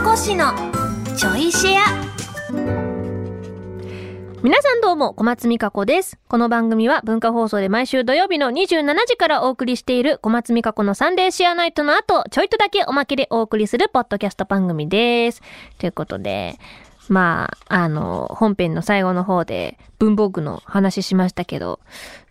[0.00, 0.54] 美子氏の
[1.14, 1.82] ちょいシェア
[4.42, 6.18] 皆さんどうも、小松美香子です。
[6.26, 15.42] この番組は文化放送で毎週土曜日の27時からお送りしている小松美香子のサンデーシェアナイトの後、ちょいとだけおまけでお送りするポッドキャスト番組です。
[15.76, 16.56] ということで、
[17.10, 21.78] まあ、あの、本編の最後の方で文房具の話しましたけど、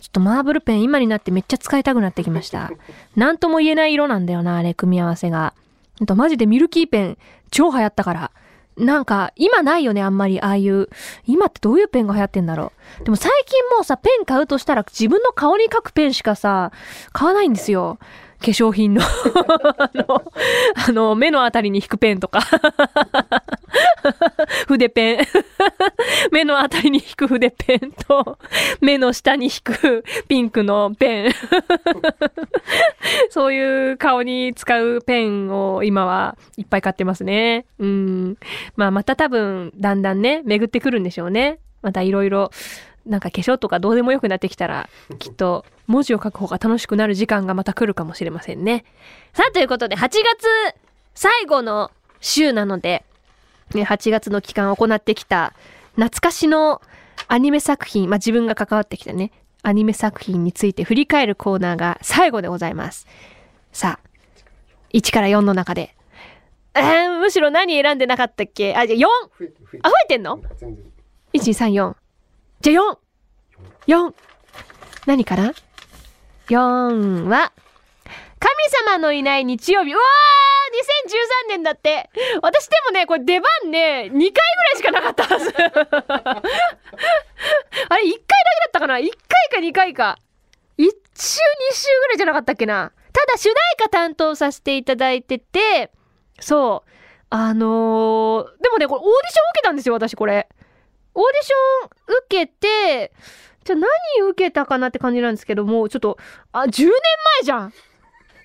[0.00, 2.70] ちょっとマーブルペン今になってめっちゃ使いたくなってきました。
[3.14, 5.52] なんとも言えない色なんだよな、あれ、組み合わせが。
[5.98, 7.18] ほんとマジでミルキーペン
[7.50, 8.30] 超流行ったから。
[8.76, 10.88] なんか、今ないよね、あんまり、ああいう。
[11.26, 13.04] 今ってどういうペンが流行ってんだろう。
[13.04, 16.70] でも最近もうさ、ペン買うとしたら自分の顔に書くペンしかさ、
[17.12, 17.98] 買わないんですよ。
[18.40, 19.02] 化粧品の
[19.78, 20.22] あの、
[20.88, 22.40] あの、目のあたりに引くペンとか。
[24.66, 25.18] 筆ペン。
[26.32, 28.38] 目のあたりに引く筆ペンと、
[28.80, 31.34] 目の下に引くピンクのペン。
[33.30, 37.66] そういう顔に使うペンを今はいっぱい買ってますね。
[37.78, 38.36] うん。
[38.76, 41.58] まあまた多分だんだんね、巡ってくるんでしょうね。
[41.82, 42.50] またいろいろ、
[43.06, 48.84] なんか化粧とかどうでもよくなってきたら、きっと文字を書く方が楽しくなる時間がまた来るかもしれませんね。
[49.32, 50.22] さあ、ということで8月
[51.14, 53.04] 最後の週なので、
[53.74, 55.54] ね8月の期間行ってきた
[55.96, 56.80] 懐かしの
[57.26, 63.06] アニメ作品、まあ自分が関わってきたね、アニメ作品について振り返るコーナーが最後でございます。
[63.72, 64.08] さあ、
[64.94, 65.94] 1から4の中で。
[66.74, 68.74] えー、むしろ何選んでなかったっけ？
[68.76, 69.00] あ、じゃあ 4!
[69.00, 70.40] 増えてる増えてるあ、増えてんの？
[70.56, 70.84] 全然
[71.34, 71.96] ?1、2、3、4。
[72.60, 72.98] じゃあ
[73.88, 74.14] 4!4!
[75.06, 75.52] 何かな
[76.48, 77.52] ?4 は、
[78.38, 78.54] 神
[78.86, 79.92] 様のいない日曜日。
[79.92, 82.10] うわー !2013 年だって。
[82.42, 84.30] 私でもね、これ出番ね、2回ぐら
[84.74, 85.50] いしかなかったはず。
[85.58, 86.44] あれ、1回だ
[87.90, 88.12] けだ
[88.68, 89.10] ったかな ?1 回
[89.62, 90.18] か2回か。
[90.78, 90.92] 1週2
[91.74, 92.92] 週ぐらいじゃなかったっけな？
[93.12, 95.90] ただ主題歌担当させていただいてて、
[96.40, 96.90] そう。
[97.30, 100.48] あのーでもね、これオーディション受けたんですよ、私これ。
[101.14, 103.12] オーディション受けて、
[103.64, 106.16] じゃあ何受けたかなって感じなんですけども、ちょっと、
[106.52, 106.94] あ、10年前
[107.44, 107.74] じゃん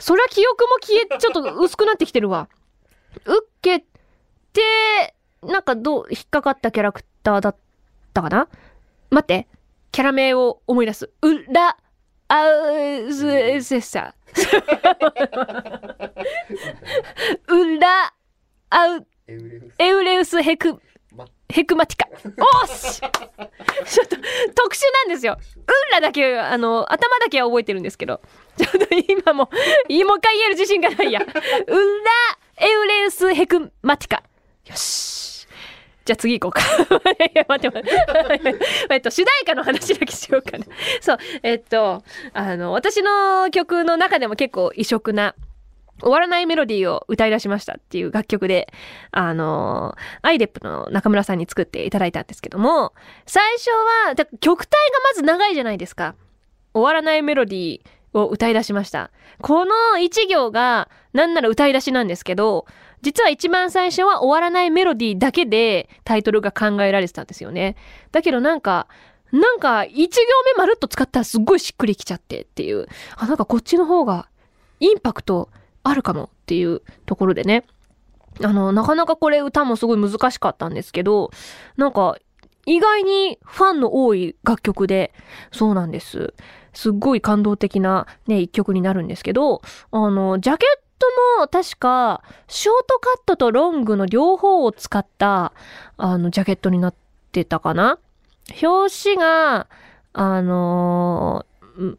[0.00, 2.48] そりゃ記憶も消え、ちょっと薄くなってきてるわ。
[3.24, 3.80] 受け
[4.52, 7.56] て、なんかどう、引っかかったキャラクターだっ
[8.12, 8.48] たかな？
[9.10, 9.46] 待って、
[9.92, 11.10] キャラ名を思い出す。
[11.22, 11.76] うら、
[12.28, 14.14] あう、 す、せさ。
[17.48, 18.12] うら、
[18.70, 19.06] あう、
[19.78, 20.80] エウレウスヘク、
[21.12, 22.08] まヘクマティカ。
[22.08, 23.08] おーし ちょ
[24.04, 24.16] っと
[24.54, 25.36] 特殊なんですよ。
[25.56, 25.62] うん
[25.92, 28.20] らだけ、あの、頭だけは覚えてるんですけど。
[28.56, 31.20] ちょっと今も、もう一回言える自信がないや。
[31.20, 34.22] うんら、エウレウスヘクマティカ。
[34.66, 35.46] よし。
[36.04, 36.60] じゃあ次行こうか。
[37.24, 38.66] い や待って待って。
[38.90, 40.64] えっと、主題歌の話だけしようかな。
[41.00, 42.02] そう、えっと、
[42.32, 45.34] あの、私の曲の中でも結構異色な、
[46.00, 48.72] 終わらないメロディーを歌い出しましたっていう楽曲で、
[49.10, 52.94] あのアイデップの中村さんに作っていただいたんですけども、
[53.26, 53.70] 最初
[54.06, 56.14] は、だ曲体がまず長いじゃないですか。
[56.72, 59.10] 終わらないメロディーを歌い出しました。
[59.40, 62.66] この一行が、なんなら歌い出しなんですけど、
[63.02, 67.76] 実は一番最初は終わらないメロディーだけでタイトルが考えられてたんですよね。
[68.12, 68.88] だけどなんか、
[69.32, 70.22] なんか一行
[70.56, 74.28] 目まるっと使ったらすっごいしっくりきちゃってっていう、あ、なんかこっちの方が
[74.80, 75.48] インパクト
[75.82, 77.64] あるかもっていうところでね。
[78.42, 81.30] あの、なかなかこれ歌もすごい難しかったんですけど、
[81.76, 82.16] なんか
[82.70, 85.12] 意外にファンの多い楽曲で、
[85.52, 86.34] そうなんです。
[86.72, 89.60] すっごい感動的なね、一曲になるんですけど、
[89.90, 91.06] あの、ジャケット
[91.40, 95.52] も確か、ショートカットとロングの両方を使った、
[95.96, 96.94] あの、ジャケットになっ
[97.32, 97.98] てたかな
[98.62, 99.66] 表紙が、
[100.12, 101.96] あのー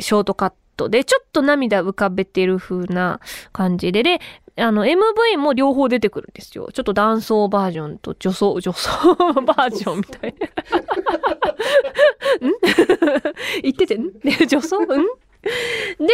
[0.00, 3.20] ショートカットで、ちょっと涙浮かべてる風な
[3.52, 4.20] 感じで、で、
[4.56, 6.68] あの、MV も両方出てくるんですよ。
[6.72, 10.46] ちょっと男装バージョンと女装、 女装バージョンみたいな。
[12.48, 12.52] ん？
[13.62, 14.12] 言ってて、ん？
[14.20, 14.80] で女装？
[14.82, 14.86] ん？
[14.86, 14.94] で、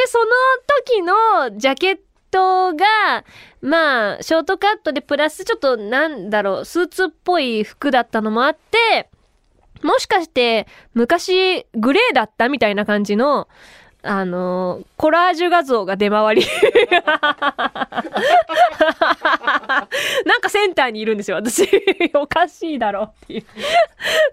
[0.06, 0.24] その
[0.86, 1.98] 時のジャケッ
[2.30, 3.24] トが、
[3.60, 9.10] まあ、ショートカットでプラスちょっとなんだろう、スーツっぽい服だったのもあって、
[9.82, 13.48] もしかして昔グレーだったみたいな感じの、
[14.02, 16.46] あのコラージュ画像が出回り。
[20.24, 21.68] なんかセンターにいるんですよ、私。
[22.14, 23.42] おかしいだろっていう。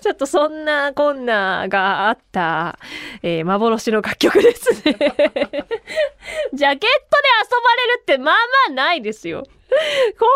[0.01, 2.79] ちょっとそんなこんながあった、
[3.23, 4.81] えー幻の楽曲ですね。
[4.83, 5.27] ジャケットで
[6.63, 8.35] 遊ばれるってまあ
[8.67, 9.43] まあないですよ。
[9.47, 10.29] 今後も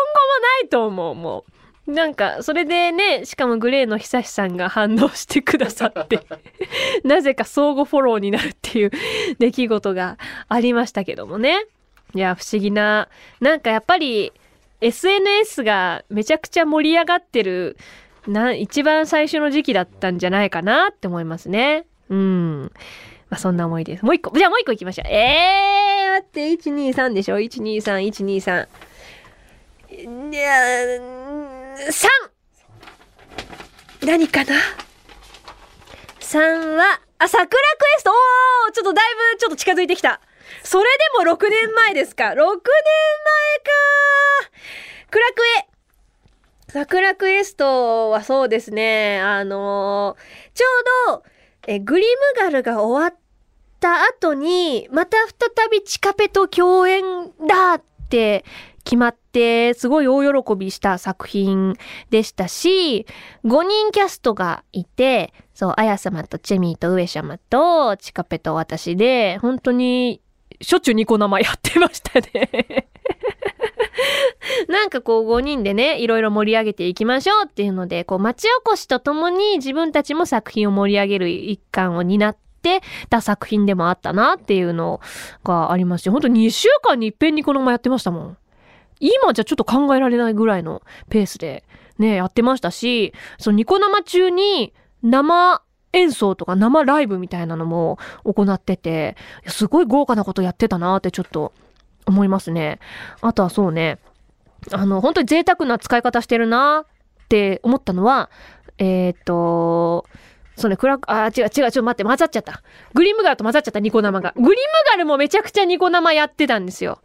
[0.60, 1.51] ないと思う、もう。
[1.86, 6.20] なんか、それでね、しかもグレーの久志さんが反応してくださって、
[7.02, 8.90] なぜか相互フォローになるっていう
[9.38, 10.16] 出来事が
[10.48, 11.66] ありましたけどもね。
[12.14, 13.08] いや、不思議な、
[13.40, 14.32] なんかやっぱり、
[14.80, 17.76] SNS がめちゃくちゃ盛り上がってる
[18.26, 21.86] な一番最初の時期だったんじゃないかなって思いますね。
[22.08, 22.62] うん。
[23.30, 24.04] まあそんな思いです。
[24.04, 24.36] もう一個。
[24.36, 25.08] じゃあもう一個いきましょう。
[25.10, 28.68] えー、待って、123でしょ ?123、123。
[30.32, 31.21] いや
[31.76, 32.08] 3!
[34.06, 34.54] 何かな
[36.20, 37.56] ?3 は、あ、桜ク
[37.96, 40.20] エストおーちょっとだいぶちょっと近づいてきた。
[40.62, 40.84] それ
[41.18, 42.62] でも6年前ですか ?6 年前か
[45.10, 45.66] クラクエ
[46.68, 50.66] 桜クエストはそうですね、あのーちょ
[51.10, 51.22] うど、
[51.66, 53.18] え、グリムガルが終わっ
[53.80, 57.02] た後に、また再びチカペと共演
[57.46, 58.44] だって
[58.92, 61.78] 決まって、すごい大喜びした作品
[62.10, 63.06] でしたし、
[63.42, 70.20] 5人キャストがいて、そう、あや様とチェミーと上様とチカペと私で、本当に
[70.60, 72.86] しょっちゅうニコ生やってましたね。
[74.68, 85.00] なんかこう5人でね、いろいろ盛り上げていきましょうっていうので、こう町おこしとともに自分たちも作品を盛り上げる一環を担ってた作品でもあったなっていうの
[85.44, 88.36] がありまして、ほんと2週間に一遍ニコ生やってましたもん。
[89.02, 91.64] 今じゃちょっと考えられないぐらいのペースで
[91.98, 94.72] ね、やってましたし、そのニコ生中に
[95.02, 95.62] 生
[95.92, 99.16] 演奏とか生ライブみたいなのも行ってて、
[99.46, 101.52] すごい豪華なことやってたなってちょっと
[102.06, 102.78] 思いますね。
[103.20, 103.98] あとはそうね、
[104.70, 108.30] あの、本当に贅沢な使い方してるなって思ったのは、
[108.78, 110.06] えーっと、
[110.56, 112.62] そうね、クラあ、違う違う、ちょっと待って、混ざっちゃった。
[112.94, 114.32] グリムガルと混ざっちゃった、ニコ生が。
[114.36, 114.54] グリム
[114.90, 117.00] ガルもめちゃくちゃニコ生やってたんですよ。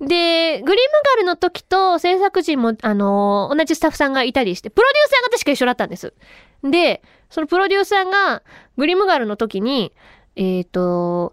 [0.00, 6.14] で、グリムガールの時と制作陣も、あの同じスタッフさんがいたりして、プロデューサーが確か一緒だったんです。
[6.62, 8.42] で、そのプロデューサーが、
[8.76, 9.92] グリムガールの時に、
[10.36, 11.32] えっ、と、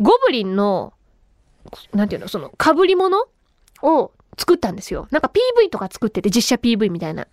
[0.00, 0.92] ゴブリンの、
[1.92, 3.26] なんていうの、その、被り物
[3.82, 5.08] を作ったんですよ。
[5.10, 5.30] なんか
[5.64, 7.26] PV とか作ってて、実写 PV みたいな。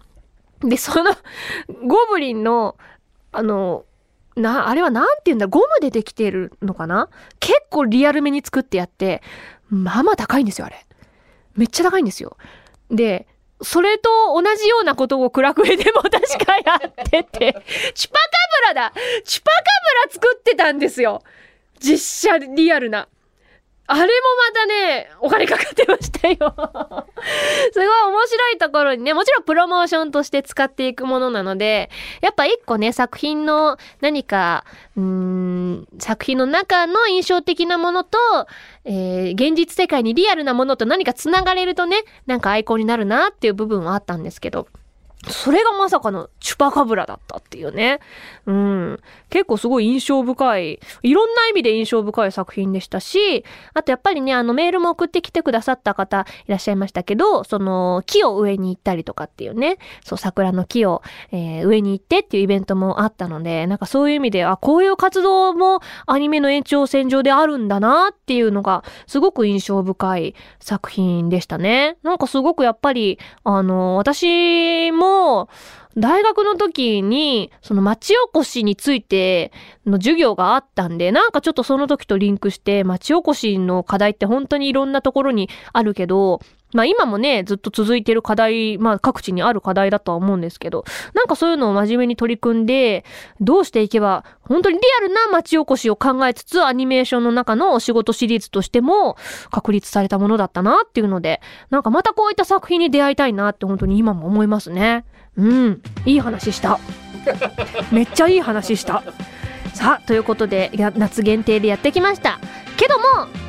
[0.61, 1.11] で、その、
[1.87, 2.77] ゴブリンの、
[3.31, 3.85] あの、
[4.35, 7.09] な、あれはなんて言うんだ、ゴムでできてるのかな？
[7.39, 9.21] 結構リアルめに作ってやって、
[9.69, 10.85] まあまあ高いんですよ、あれ。
[11.55, 12.37] めっちゃ高いんですよ。
[12.89, 13.27] で、
[13.61, 17.63] それと同じようなことをクラクエでも確かやってて、
[17.93, 18.21] チュパカ
[18.61, 18.93] ブラだ
[19.23, 19.57] チュパカ
[20.07, 21.23] ブラ作ってたんですよ
[21.79, 23.07] 実写リアルな。
[23.85, 24.11] あれもま
[24.53, 26.35] たね、お金かかってましたよ。
[26.37, 31.89] すごい面白いところにね、もちろんプロモーションとして使っていくものなので、
[32.21, 34.63] やっぱ一個ね、作品の何か、
[34.95, 38.17] うん、作品の中の印象的なものと、
[38.85, 44.67] えー現実世界にリアルなものと何か繋がれるとね、なんかアイコンになるなっていう部分はあったんですけど、
[45.27, 47.99] それがまさかのチュパカブラだったっていうね。
[48.45, 48.99] うん。
[49.29, 53.43] 結構すごい印象深い、いろんな意味で印象深い作品でしたし、
[53.73, 71.97] あとやっぱりね、あのメールも送ってきてくださった方いらっしゃいましたけど、その木を上に行ったりとかっていうね、そう桜の木を、えー上に行ってっていうイベントもあったので、なんかそういう意味で、あ、こういう活動もアニメの延長線上であるんだなっていうのが、すごく印象深い作品でしたね。
[72.03, 75.12] なんかすごくやっぱり、あの、私も、
[75.95, 79.51] 大学の時に、その町おこしについて
[79.85, 86.39] の授業があったんで、なんかちょっとその時とリンクして、町おこしの課題って本当にいろんなところにあるけど、
[86.73, 93.05] まあ今もね、ずっと続いてる課題、まあ各地にある課題だとは思うんですけど、なんかそういうのを真面目に取り組んで、
[93.41, 99.17] どうしていけば、本当にリアルな町おこしを考えつつ、アニメーションの中のお仕事シリーズとしても
[99.51, 105.05] 確立されたものだったなっていうので、なんかまたこういった作品に出会いたいなって本当に今も思いますね。
[105.37, 105.81] うん。
[106.05, 106.79] いい話した。
[107.91, 109.03] めっちゃいい話した。
[109.73, 112.39] さあ、ということで、や夏限定でやってきました。
[112.77, 113.03] けども、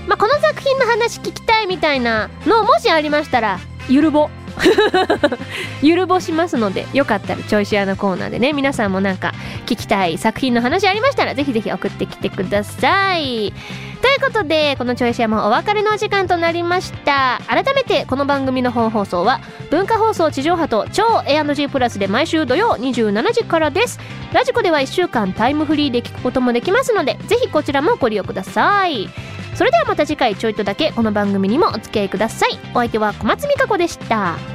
[0.07, 4.31] まあ、この作品の話聞きたいみたいなのもしありましたら、ゆるぼ。
[5.83, 9.33] ゆるぼしますので、よかったらちょいシアのコーナーでね、皆さんもなんか
[9.67, 13.53] 聞きたい作品の話ありましたら、ぜひぜひ送ってきてください。
[14.01, 17.41] ということで、このちょいシアもお別れのお時間となりました。
[17.47, 23.99] 改めて、この番組の本放送は、文化放送地上波と超 A&G プラスで毎週土曜27時からです。
[24.33, 29.09] ラジコでは1週間タイムフリーで聞くこともできますので、ぜひこちらもご利用ください。
[29.55, 32.59] それではまた次回ちょいとだけこの番組にもお付き合いください。
[32.73, 34.54] お相手は小松美香子でした。